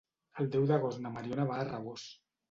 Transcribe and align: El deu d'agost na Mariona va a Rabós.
El 0.43 0.47
deu 0.53 0.63
d'agost 0.71 1.01
na 1.03 1.11
Mariona 1.17 1.45
va 1.51 1.59
a 1.65 1.67
Rabós. 1.67 2.07